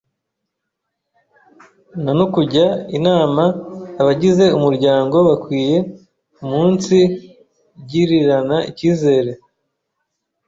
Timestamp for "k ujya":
2.33-2.67